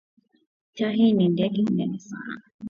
[0.75, 2.43] Tahi ni ndege munene sana